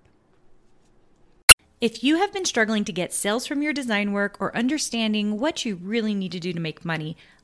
[1.80, 5.64] If you have been struggling to get sales from your design work or understanding what
[5.64, 7.16] you really need to do to make money,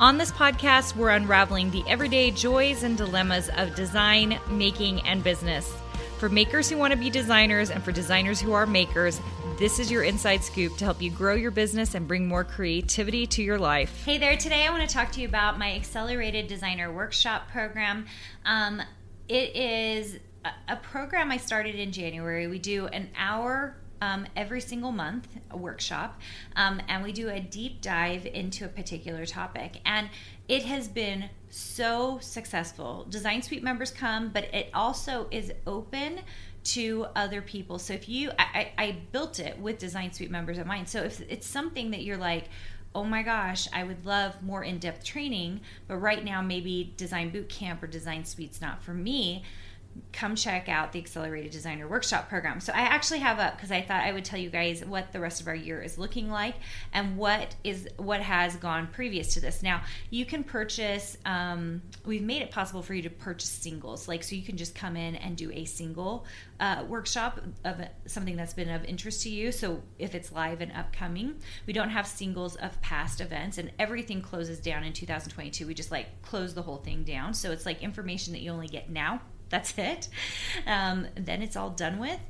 [0.00, 5.74] On this podcast, we're unraveling the everyday joys and dilemmas of design, making, and business.
[6.18, 9.20] For makers who want to be designers and for designers who are makers,
[9.58, 13.26] this is your inside scoop to help you grow your business and bring more creativity
[13.26, 14.04] to your life.
[14.04, 18.06] Hey there, today I want to talk to you about my Accelerated Designer Workshop program.
[18.44, 18.80] Um,
[19.28, 20.20] it is
[20.68, 22.46] a program I started in January.
[22.46, 26.20] We do an hour um, every single month, a workshop,
[26.56, 29.80] um, and we do a deep dive into a particular topic.
[29.84, 30.08] And
[30.48, 33.06] it has been so successful.
[33.08, 36.20] Design Suite members come, but it also is open
[36.64, 37.78] to other people.
[37.78, 40.86] So if you, I, I built it with Design Suite members of mine.
[40.86, 42.48] So if it's something that you're like,
[42.94, 47.30] oh my gosh, I would love more in depth training, but right now maybe Design
[47.30, 49.44] Boot Camp or Design Suite's not for me
[50.12, 52.60] come check out the Accelerated Designer Workshop program.
[52.60, 55.20] So I actually have up because I thought I would tell you guys what the
[55.20, 56.54] rest of our year is looking like
[56.92, 59.62] and what is what has gone previous to this.
[59.62, 61.16] Now you can purchase.
[61.24, 64.74] Um, we've made it possible for you to purchase singles, like so you can just
[64.74, 66.26] come in and do a single
[66.60, 69.52] uh, workshop of something that's been of interest to you.
[69.52, 74.20] So if it's live and upcoming, we don't have singles of past events, and everything
[74.20, 75.66] closes down in 2022.
[75.66, 77.34] We just like close the whole thing down.
[77.34, 79.20] So it's like information that you only get now
[79.50, 80.08] that's it.
[80.66, 82.20] Um, then it's all done with.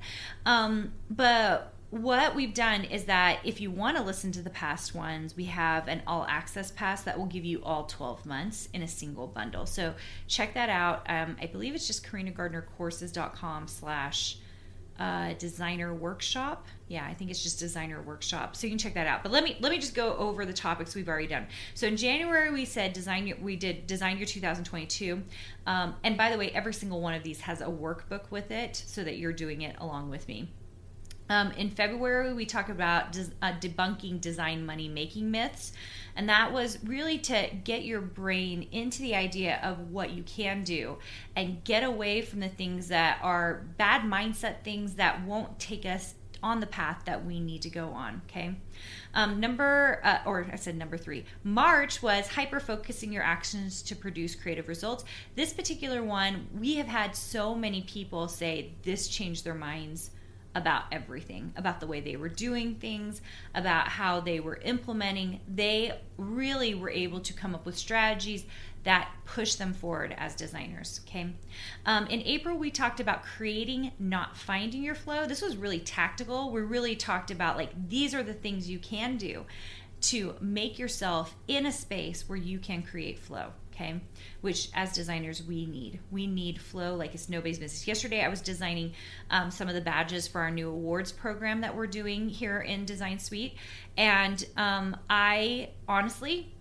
[0.46, 4.94] Um, but what we've done is that if you want to listen to the past
[4.94, 8.82] ones, we have an all access pass that will give you all 12 months in
[8.82, 9.64] a single bundle.
[9.64, 9.94] So
[10.26, 11.06] check that out.
[11.08, 14.38] Um, I believe it's just karinagardnercourses.com slash
[14.98, 16.66] uh, designer workshop.
[16.88, 18.56] Yeah, I think it's just designer workshop.
[18.56, 19.22] So you can check that out.
[19.22, 21.46] But let me let me just go over the topics we've already done.
[21.74, 25.22] So in January we said design your, we did design your 2022.
[25.66, 28.74] Um, and by the way, every single one of these has a workbook with it,
[28.86, 30.48] so that you're doing it along with me.
[31.30, 35.72] Um, in February, we talked about des- uh, debunking design money making myths.
[36.16, 40.64] And that was really to get your brain into the idea of what you can
[40.64, 40.96] do
[41.36, 46.14] and get away from the things that are bad mindset things that won't take us
[46.42, 48.22] on the path that we need to go on.
[48.28, 48.54] Okay.
[49.14, 53.96] Um, number, uh, or I said number three, March was hyper focusing your actions to
[53.96, 55.04] produce creative results.
[55.34, 60.10] This particular one, we have had so many people say this changed their minds
[60.58, 63.22] about everything, about the way they were doing things,
[63.54, 65.40] about how they were implementing.
[65.48, 68.44] They really were able to come up with strategies
[68.84, 71.00] that push them forward as designers.
[71.06, 71.28] Okay.
[71.86, 75.26] Um, in April, we talked about creating, not finding your flow.
[75.26, 76.50] This was really tactical.
[76.50, 79.44] We really talked about like these are the things you can do
[80.00, 84.00] to make yourself in a space where you can create flow okay?
[84.40, 86.00] Which as designers we need.
[86.10, 87.86] We need flow like it's nobody's business.
[87.86, 88.92] Yesterday i was designing
[89.30, 92.84] um, some of the badges for our new awards program that we're doing here in
[92.84, 93.56] design suite.
[93.96, 96.52] And um, i honestly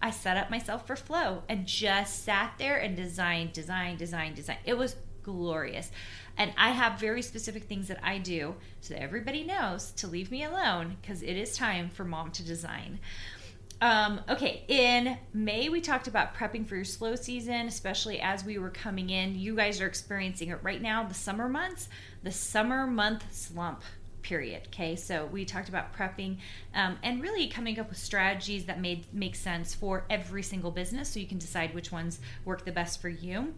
[0.00, 4.58] i set up myself for flow and just sat there and designed design design design
[4.64, 5.90] it was glorious.
[6.36, 10.30] And i have very specific things that i do so that everybody knows to leave
[10.30, 13.00] me alone because it is time for mom to design
[13.80, 18.58] um, okay, in May, we talked about prepping for your slow season, especially as we
[18.58, 19.38] were coming in.
[19.38, 21.88] You guys are experiencing it right now, the summer months,
[22.22, 23.82] the summer month slump
[24.22, 24.62] period.
[24.68, 26.38] Okay, so we talked about prepping
[26.74, 31.08] um, and really coming up with strategies that made make sense for every single business,
[31.08, 33.54] so you can decide which ones work the best for you.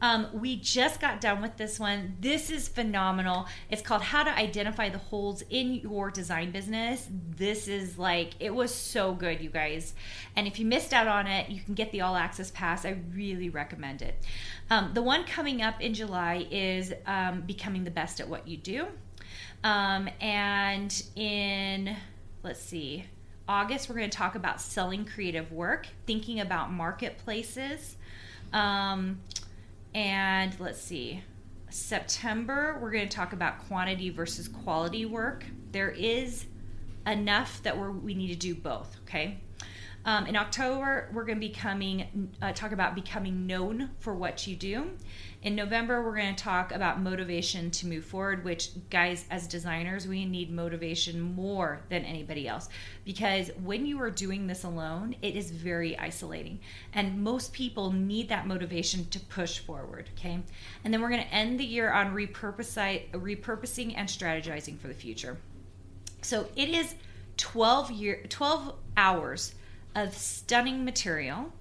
[0.00, 2.16] Um, we just got done with this one.
[2.20, 3.46] This is phenomenal.
[3.70, 7.06] It's called How to Identify the Holes in Your Design Business.
[7.36, 9.94] This is like, it was so good, you guys.
[10.34, 12.84] And if you missed out on it, you can get the All Access Pass.
[12.84, 14.18] I really recommend it.
[14.70, 18.56] Um, the one coming up in July is um, Becoming the Best at What You
[18.56, 18.86] Do.
[19.64, 21.96] Um, and in,
[22.42, 23.04] let's see,
[23.48, 27.96] August, we're going to talk about selling creative work, thinking about marketplaces.
[28.52, 29.20] Um,
[29.94, 31.22] and let's see,
[31.70, 35.44] September, we're going to talk about quantity versus quality work.
[35.70, 36.46] There is
[37.06, 39.38] enough that we're, we need to do both, okay?
[40.04, 44.48] Um, in October, we're going to be coming, uh, talk about becoming known for what
[44.48, 44.90] you do.
[45.42, 50.08] In November, we're going to talk about motivation to move forward, which, guys, as designers,
[50.08, 52.68] we need motivation more than anybody else
[53.04, 56.58] because when you are doing this alone, it is very isolating.
[56.94, 60.40] And most people need that motivation to push forward, okay?
[60.82, 65.38] And then we're going to end the year on repurposing and strategizing for the future.
[66.22, 66.94] So it is
[67.36, 69.54] 12 year 12 hours
[69.94, 71.52] of stunning material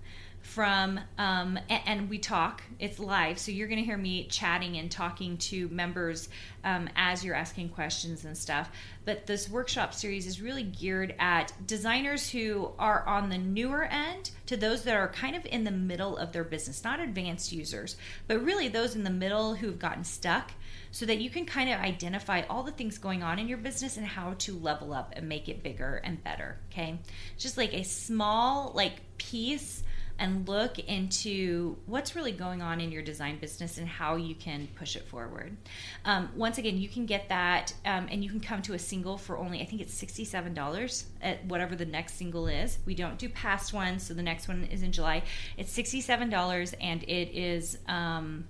[0.41, 4.77] from um, and, and, we talk it's live so you're going to hear me chatting
[4.77, 6.29] and talking to members
[6.63, 8.69] um, as you're asking questions and stuff.
[9.05, 14.31] But this workshop series is really geared at designers who are on the newer end
[14.47, 17.95] to those that are kind of in the middle of their business not advanced users
[18.27, 20.51] but really those in the middle who've gotten stuck
[20.91, 23.97] so that you can kind of identify all the things going on in your business
[23.97, 26.57] and how to level up and make it bigger and better.
[26.71, 26.99] Okay.
[27.37, 29.83] Just like a small, like, piece
[30.21, 34.67] and look into what's really going on in your design business and how you can
[34.75, 35.57] push it forward.
[36.05, 39.17] Um, once again, you can get that um, and you can come to a single
[39.17, 42.77] for only, I think it's $67 at whatever the next single is.
[42.85, 45.23] We don't do past ones, so the next one is in July.
[45.57, 48.47] It's $67 and it is, um,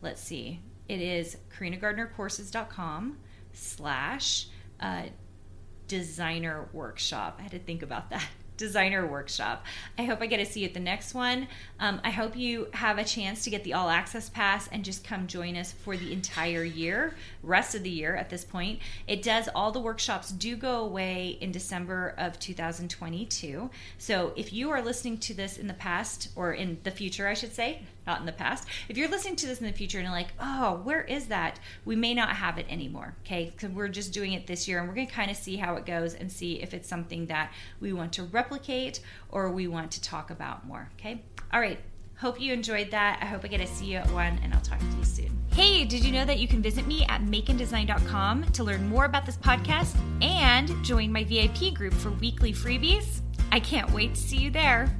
[0.00, 3.16] let's see, it is karinagardnercourses.com
[3.52, 4.48] slash
[4.80, 5.04] uh,
[5.86, 7.36] designer workshop.
[7.38, 8.26] I had to think about that
[8.56, 9.64] designer workshop.
[9.96, 11.46] I hope I get to see you at the next one.
[11.78, 15.04] Um, I hope you have a chance to get the all access pass and just
[15.04, 17.14] come join us for the entire year,
[17.44, 18.80] rest of the year at this point.
[19.06, 23.70] It does, all the workshops do go away in December of 2022.
[23.96, 27.34] So if you are listening to this in the past or in the future, I
[27.34, 28.66] should say, not in the past.
[28.88, 31.60] If you're listening to this in the future and you're like, oh, where is that?
[31.84, 33.52] We may not have it anymore, okay?
[33.54, 35.76] Because we're just doing it this year and we're going to kind of see how
[35.76, 38.98] it goes and see if it's something that we want to replicate
[39.28, 41.22] or we want to talk about more, okay?
[41.52, 41.78] All right.
[42.16, 43.18] Hope you enjoyed that.
[43.22, 45.38] I hope I get to see you at one, and I'll talk to you soon.
[45.52, 49.24] Hey, did you know that you can visit me at makeanddesign.com to learn more about
[49.24, 53.22] this podcast and join my VIP group for weekly freebies?
[53.52, 54.94] I can't wait to see you there.